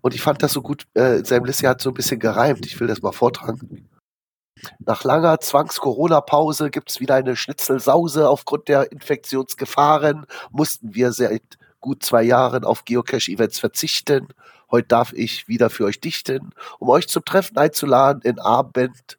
[0.02, 2.66] und ich fand das so gut, äh, in seinem hat so ein bisschen gereimt.
[2.66, 3.90] Ich will das mal vortragen.
[4.80, 8.30] Nach langer Zwangs-Corona-Pause gibt es wieder eine Schnitzelsause.
[8.30, 11.44] Aufgrund der Infektionsgefahren mussten wir seit
[11.80, 14.30] gut zwei Jahren auf Geocache-Events verzichten.
[14.72, 19.18] Heute darf ich wieder für euch dichten, um euch zum Treffen einzuladen in Abend,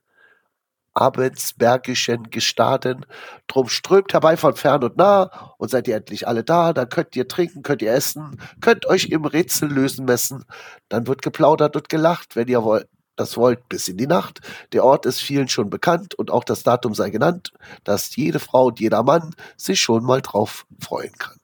[0.94, 3.04] abendsbergischen Gestaden.
[3.48, 6.72] Drum strömt herbei von fern und nah und seid ihr endlich alle da.
[6.72, 10.44] Dann könnt ihr trinken, könnt ihr essen, könnt euch im Rätsel lösen messen.
[10.88, 14.40] Dann wird geplaudert und gelacht, wenn ihr wollt das wollt, bis in die Nacht.
[14.72, 17.52] Der Ort ist vielen schon bekannt und auch das Datum sei genannt,
[17.84, 21.38] dass jede Frau und jeder Mann sich schon mal drauf freuen kann.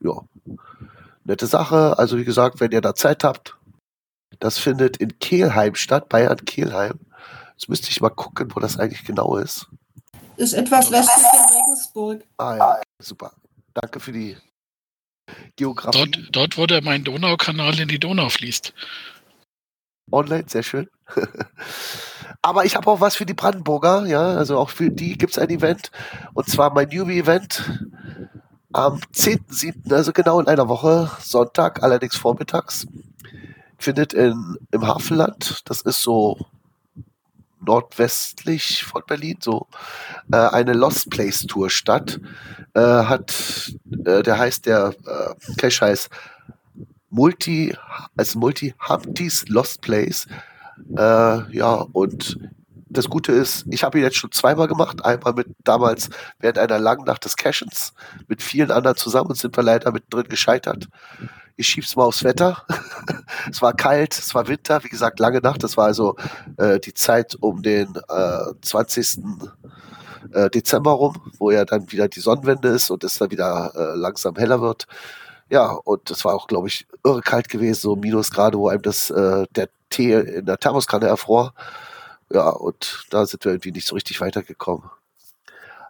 [0.00, 0.20] Ja,
[1.24, 1.98] nette Sache.
[1.98, 3.56] Also wie gesagt, wenn ihr da Zeit habt,
[4.38, 7.00] das findet in Kehlheim statt, Bayern Kehlheim.
[7.58, 9.66] Jetzt müsste ich mal gucken, wo das eigentlich genau ist.
[10.36, 12.24] Ist etwas westlich in Regensburg.
[12.36, 13.32] Ah ja, super.
[13.74, 14.36] Danke für die
[15.56, 15.98] Geografie.
[15.98, 18.72] Dort, dort wo der mein Donaukanal in die Donau fließt.
[20.12, 20.88] Online, sehr schön.
[22.42, 25.38] Aber ich habe auch was für die Brandenburger, ja, also auch für die gibt es
[25.38, 25.90] ein Event.
[26.34, 27.88] Und zwar mein Newbie-Event
[28.72, 32.86] am 10.7., also genau in einer Woche, Sonntag, allerdings vormittags,
[33.78, 36.46] findet in, im Hafenland, das ist so
[37.60, 39.66] nordwestlich von Berlin, so
[40.32, 42.20] äh, eine Lost Place Tour statt.
[42.74, 43.72] Äh, hat,
[44.04, 46.10] äh, der heißt, der äh, Cache heißt
[47.10, 47.74] Multi,
[48.16, 50.26] als Multi Humpty's Lost Place.
[50.96, 52.38] Äh, ja, und
[52.90, 55.04] das Gute ist, ich habe ihn jetzt schon zweimal gemacht.
[55.04, 57.92] Einmal mit damals während einer langen Nacht des Cashens
[58.28, 60.88] mit vielen anderen zusammen und sind wir leider mit drin gescheitert.
[61.58, 62.64] Ich schieb's mal aufs Wetter.
[63.50, 65.62] es war kalt, es war Winter, wie gesagt, lange Nacht.
[65.62, 66.16] Das war also
[66.56, 69.18] äh, die Zeit um den äh, 20.
[70.32, 73.96] Äh, Dezember rum, wo ja dann wieder die Sonnenwende ist und es dann wieder äh,
[73.96, 74.86] langsam heller wird.
[75.48, 79.08] Ja, und es war auch, glaube ich, irre kalt gewesen, so Minusgrade, wo einem das,
[79.10, 81.54] äh, der Tee in der Thermoskanne erfror.
[82.30, 84.90] Ja, und da sind wir irgendwie nicht so richtig weitergekommen.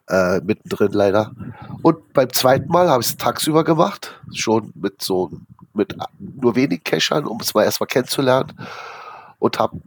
[0.08, 1.32] Äh, mittendrin leider.
[1.82, 5.32] Und beim zweiten Mal habe ich es tagsüber gemacht, schon mit so
[5.78, 8.52] mit nur wenig Cachern, um es mal erstmal kennenzulernen.
[9.38, 9.78] Und habe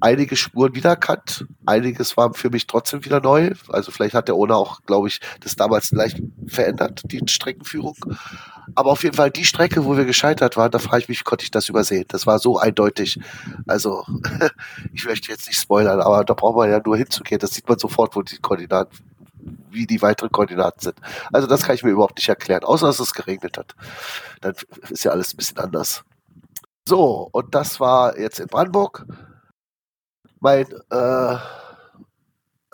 [0.00, 1.46] einige Spuren wiedererkannt.
[1.66, 3.52] Einiges war für mich trotzdem wieder neu.
[3.68, 7.96] Also vielleicht hat der Ona auch, glaube ich, das damals leicht verändert, die Streckenführung.
[8.74, 11.44] Aber auf jeden Fall die Strecke, wo wir gescheitert waren, da frage ich mich, konnte
[11.44, 12.04] ich das übersehen?
[12.08, 13.18] Das war so eindeutig.
[13.66, 14.04] Also,
[14.92, 17.38] ich möchte jetzt nicht spoilern, aber da braucht man ja nur hinzugehen.
[17.38, 18.96] Das sieht man sofort, wo die Koordinaten,
[19.70, 20.96] wie die weiteren Koordinaten sind.
[21.32, 23.74] Also das kann ich mir überhaupt nicht erklären, außer dass es geregnet hat.
[24.40, 24.54] Dann
[24.88, 26.04] ist ja alles ein bisschen anders.
[26.86, 29.04] So, und das war jetzt in Brandenburg.
[30.40, 31.36] Mein, äh,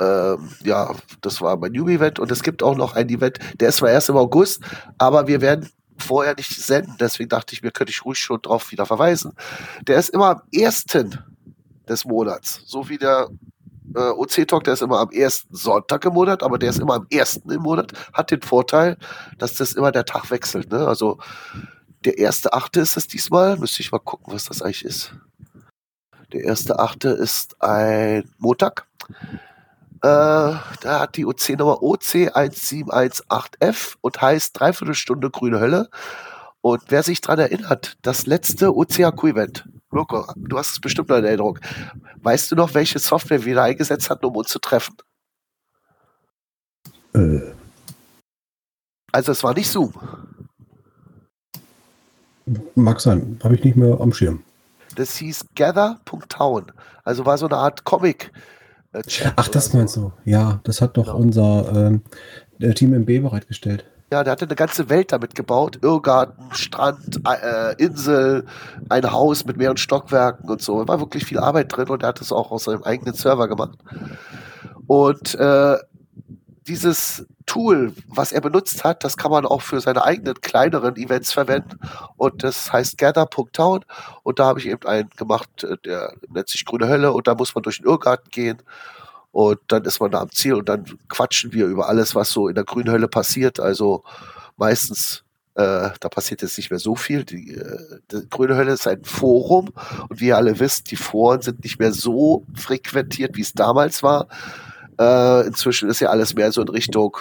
[0.01, 3.77] äh, ja, das war mein New-Event und es gibt auch noch ein Event, der ist
[3.77, 4.63] zwar erst im August,
[4.99, 6.97] aber wir werden vorher nicht senden.
[6.99, 9.33] Deswegen dachte ich mir, könnte ich ruhig schon drauf wieder verweisen.
[9.87, 11.19] Der ist immer am ersten
[11.89, 12.63] des Monats.
[12.67, 13.29] So wie der
[13.95, 17.07] äh, OC-Talk, der ist immer am ersten Sonntag im Monat, aber der ist immer am
[17.11, 17.93] ersten im Monat.
[18.13, 18.97] Hat den Vorteil,
[19.39, 20.71] dass das immer der Tag wechselt.
[20.71, 20.87] Ne?
[20.87, 21.19] Also
[22.05, 23.57] der erste Achte ist es diesmal.
[23.57, 25.15] Müsste ich mal gucken, was das eigentlich ist.
[26.33, 28.87] Der erste Achte ist ein Montag.
[30.03, 35.89] Äh, da hat die OC-Nummer OC1718F und heißt Dreiviertelstunde grüne Hölle.
[36.61, 41.25] Und wer sich daran erinnert, das letzte OCAQ-Event, Mirko, du hast es bestimmt noch in
[41.25, 41.59] Erinnerung.
[42.21, 44.97] Weißt du noch, welche Software wir da eingesetzt hatten, um uns zu treffen?
[47.15, 47.41] Äh.
[49.13, 49.95] Also es war nicht Zoom.
[52.75, 54.43] Mag sein, habe ich nicht mehr am Schirm.
[54.97, 56.73] Das hieß Gather.town.
[57.05, 58.33] Also war so eine Art Comic.
[58.93, 59.03] Äh,
[59.37, 59.79] Ach, das so.
[59.79, 60.13] meinst du?
[60.25, 61.19] Ja, das hat doch genau.
[61.19, 61.91] unser
[62.61, 63.87] ähm, Team MB bereitgestellt.
[64.15, 65.81] Ja, der hatte eine ganze Welt damit gebaut.
[65.83, 68.47] Irrgarten, Strand, äh, Insel,
[68.89, 70.81] ein Haus mit mehreren Stockwerken und so.
[70.81, 73.49] Da war wirklich viel Arbeit drin und er hat es auch aus seinem eigenen Server
[73.49, 73.77] gemacht.
[74.87, 75.79] Und äh,
[76.69, 81.33] dieses Tool, was er benutzt hat, das kann man auch für seine eigenen kleineren Events
[81.33, 81.81] verwenden.
[82.17, 83.85] Und das heißt gather.town.
[84.23, 87.13] Und da habe ich eben einen gemacht, äh, der nennt sich Grüne Hölle.
[87.13, 88.63] Und da muss man durch den Irrgarten gehen.
[89.35, 92.47] Und dann ist man da am Ziel und dann quatschen wir über alles, was so
[92.47, 93.59] in der Grünen Hölle passiert.
[93.59, 94.05] Also
[94.57, 95.25] meistens
[95.57, 97.25] äh, da passiert jetzt nicht mehr so viel.
[97.25, 99.71] Die, äh, die, Grüne Hölle ist ein Forum
[100.09, 104.05] und wie ihr alle wisst, die Foren sind nicht mehr so frequentiert, wie es damals
[104.05, 104.29] war.
[105.01, 107.17] Äh, inzwischen ist ja alles mehr so in Richtung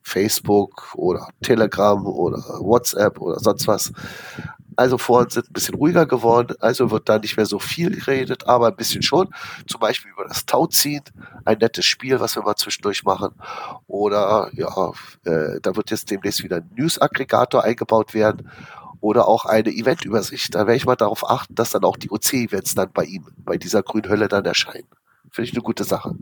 [0.00, 3.92] Facebook oder Telegram oder WhatsApp oder sonst was.
[4.78, 8.46] Also Foren sind ein bisschen ruhiger geworden, also wird da nicht mehr so viel geredet,
[8.46, 9.28] aber ein bisschen schon.
[9.66, 11.02] Zum Beispiel über das Tauziehen,
[11.44, 13.34] ein nettes Spiel, was wir mal zwischendurch machen.
[13.88, 14.92] Oder ja,
[15.24, 18.48] äh, da wird jetzt demnächst wieder ein News-Aggregator eingebaut werden
[19.00, 20.54] oder auch eine Eventübersicht.
[20.54, 23.56] Da werde ich mal darauf achten, dass dann auch die OC-Events dann bei ihm, bei
[23.56, 24.86] dieser Grünhölle dann erscheinen.
[25.32, 26.14] Finde ich eine gute Sache.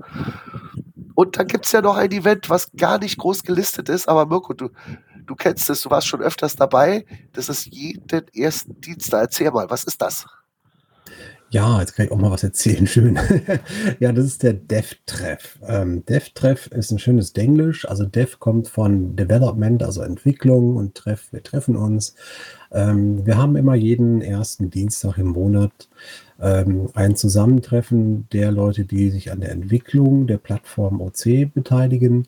[1.14, 4.24] Und dann gibt es ja noch ein Event, was gar nicht groß gelistet ist, aber
[4.24, 4.70] Mirko, du,
[5.26, 7.04] du kennst es, du warst schon öfters dabei.
[7.32, 9.22] Das ist jeden ersten Dienstag.
[9.22, 10.26] Erzähl mal, was ist das?
[11.50, 12.86] Ja, jetzt kann ich auch mal was erzählen.
[12.88, 13.18] Schön.
[14.00, 15.58] ja, das ist der Dev-Treff.
[15.66, 17.88] Ähm, Dev-Treff ist ein schönes Denglisch.
[17.88, 22.14] Also Dev kommt von Development, also Entwicklung und Treff, wir treffen uns.
[22.72, 25.88] Ähm, wir haben immer jeden ersten Dienstag im Monat
[26.40, 32.26] ähm, ein Zusammentreffen der Leute, die sich an der Entwicklung der Plattform OC beteiligen.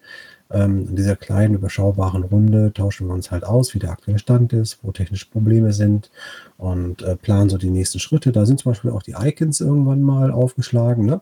[0.50, 4.52] Ähm, in dieser kleinen, überschaubaren Runde tauschen wir uns halt aus, wie der aktuelle Stand
[4.54, 6.10] ist, wo technische Probleme sind
[6.56, 8.32] und äh, planen so die nächsten Schritte.
[8.32, 11.20] Da sind zum Beispiel auch die Icons irgendwann mal aufgeschlagen ne?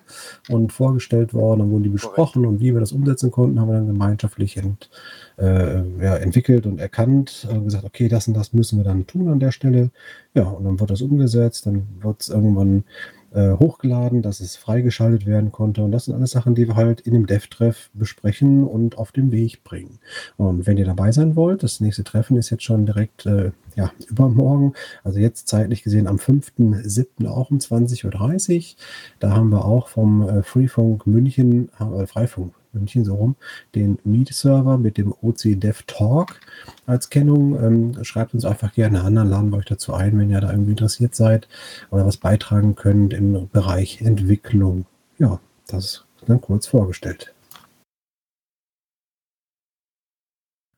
[0.49, 3.75] und vorgestellt worden, dann wurden die besprochen und wie wir das umsetzen konnten, haben wir
[3.75, 4.91] dann gemeinschaftlich ent,
[5.39, 9.29] äh, ja, entwickelt und erkannt und gesagt, okay, das und das müssen wir dann tun
[9.29, 9.91] an der Stelle.
[10.35, 12.85] Ja, und dann wird das umgesetzt, dann wird es irgendwann
[13.33, 15.83] äh, hochgeladen, dass es freigeschaltet werden konnte.
[15.83, 19.33] Und das sind alles Sachen, die wir halt in dem Dev-Treff besprechen und auf den
[19.33, 19.99] Weg bringen.
[20.37, 23.93] Und wenn ihr dabei sein wollt, das nächste Treffen ist jetzt schon direkt äh, ja,
[24.09, 24.73] übermorgen,
[25.05, 27.29] also jetzt zeitlich gesehen am 5.7.
[27.29, 28.77] auch um 20.30 Uhr.
[29.21, 33.37] Da haben wir auch vom äh, Freefunk München, äh, Freifunk München so rum,
[33.75, 36.41] den Meet-Server mit dem OC Dev Talk
[36.87, 37.63] als Kennung.
[37.63, 40.51] Ähm, schreibt uns einfach gerne an, dann laden wir euch dazu ein, wenn ihr da
[40.51, 41.49] irgendwie interessiert seid
[41.91, 44.87] oder was beitragen könnt im Bereich Entwicklung.
[45.19, 47.33] Ja, das ist dann kurz vorgestellt.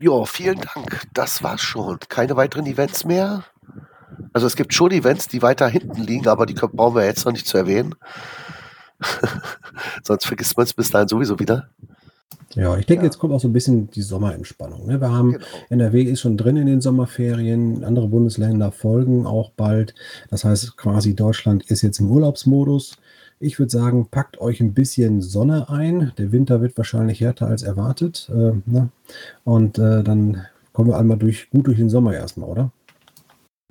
[0.01, 1.03] Ja, vielen Dank.
[1.13, 1.99] Das war's schon.
[2.09, 3.45] Keine weiteren Events mehr.
[4.33, 7.33] Also es gibt schon Events, die weiter hinten liegen, aber die brauchen wir jetzt noch
[7.33, 7.97] nicht zu erwähnen.
[10.03, 11.69] Sonst vergisst man es bis dahin sowieso wieder.
[12.55, 13.07] Ja, ich denke, ja.
[13.07, 14.87] jetzt kommt auch so ein bisschen die Sommerentspannung.
[14.87, 15.01] Ne?
[15.01, 15.45] Wir haben, genau.
[15.69, 19.95] NRW ist schon drin in den Sommerferien, andere Bundesländer folgen auch bald.
[20.31, 22.97] Das heißt, quasi Deutschland ist jetzt im Urlaubsmodus.
[23.39, 26.13] Ich würde sagen, packt euch ein bisschen Sonne ein.
[26.19, 28.29] Der Winter wird wahrscheinlich härter als erwartet.
[28.35, 28.89] Äh, ne?
[29.45, 32.73] Und äh, dann kommen wir einmal durch, gut durch den Sommer erstmal, oder?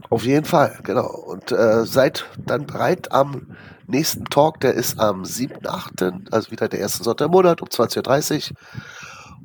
[0.10, 1.08] Auf jeden Fall, genau.
[1.08, 3.56] Und äh, seid dann bereit am
[3.88, 8.52] nächsten Talk, der ist am 7.8., also wieder der erste Sonntag im Monat um 20.30
[8.52, 8.58] Uhr.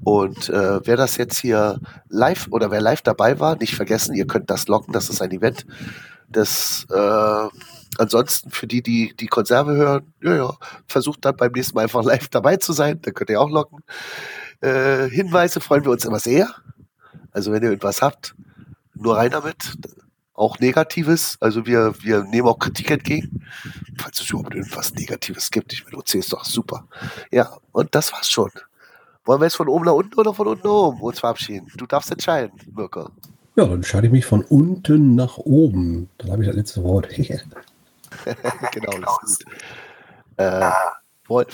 [0.05, 4.27] Und äh, wer das jetzt hier live oder wer live dabei war, nicht vergessen, ihr
[4.27, 5.65] könnt das locken, das ist ein Event.
[6.29, 7.49] Das äh,
[7.99, 10.55] ansonsten für die, die die Konserve hören, ja, ja,
[10.87, 13.81] versucht dann beim nächsten Mal einfach live dabei zu sein, dann könnt ihr auch locken.
[14.61, 16.49] Äh, Hinweise freuen wir uns immer sehr.
[17.31, 18.35] Also wenn ihr irgendwas habt,
[18.95, 19.57] nur rein damit
[20.35, 21.37] auch Negatives.
[21.41, 23.47] Also wir, wir nehmen auch Kritik entgegen.
[23.99, 25.73] Falls es überhaupt irgendwas Negatives gibt.
[25.73, 26.87] Ich meine, OC ist doch super.
[27.31, 28.51] Ja, und das war's schon.
[29.25, 31.71] Wollen wir jetzt von oben nach unten oder von unten nach oben uns verabschieden?
[31.77, 33.11] Du darfst entscheiden, Mirko.
[33.55, 36.09] Ja, dann entscheide ich mich von unten nach oben.
[36.19, 37.09] Dann habe ich das letzte Wort.
[37.09, 37.39] genau,
[38.99, 39.55] das ist gut.
[40.39, 40.71] Äh,
[41.27, 41.49] Wolf.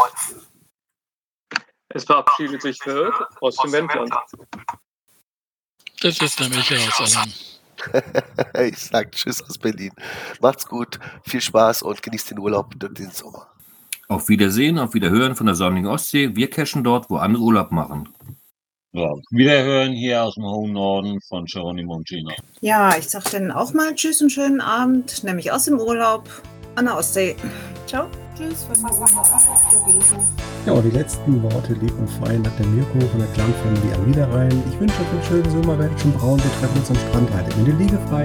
[1.91, 4.15] Es verabschiedet sich Wirt aus dem Wendland.
[6.01, 7.33] Das ist Michael aus Allem.
[8.61, 9.93] ich sage Tschüss aus Berlin.
[10.41, 13.49] Macht's gut, viel Spaß und genießt den Urlaub und den Sommer.
[14.09, 16.35] Auf Wiedersehen, auf Wiederhören von der sonnigen Ostsee.
[16.35, 18.09] Wir cashen dort, wo andere Urlaub machen.
[18.93, 22.33] Ja, Wiederhören hier aus dem hohen Norden von Geronimo und Gina.
[22.61, 26.29] Ja, ich sag dann auch mal Tschüss und schönen Abend, nämlich aus dem Urlaub
[26.75, 27.37] an der Ostsee.
[27.87, 28.09] Ciao.
[28.39, 28.91] Tschüss von mir.
[30.65, 33.93] Ja, und die letzten Worte lieb und fein hat der Mirko von der Clan Family
[33.95, 34.63] am Niederrhein.
[34.71, 37.59] Ich wünsche euch einen schönen Sommer, werdet schon braun, wir treffen uns am Strand heute.
[37.59, 38.25] In der Liege frei.